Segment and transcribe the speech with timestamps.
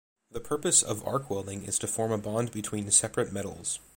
[0.31, 3.77] The purpose of arc welding is to form a bond between separate metals.